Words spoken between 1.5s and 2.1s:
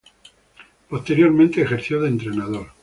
ejerció de